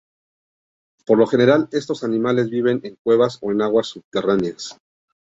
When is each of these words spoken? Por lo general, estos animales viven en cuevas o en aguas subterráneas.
Por 1.05 1.19
lo 1.19 1.27
general, 1.27 1.67
estos 1.73 2.03
animales 2.03 2.49
viven 2.49 2.79
en 2.83 2.97
cuevas 3.05 3.37
o 3.39 3.51
en 3.51 3.61
aguas 3.61 3.85
subterráneas. 3.85 4.75